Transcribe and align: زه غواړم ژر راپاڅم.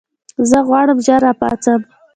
زه 0.49 0.59
غواړم 0.67 0.97
ژر 1.05 1.19
راپاڅم. 1.25 1.81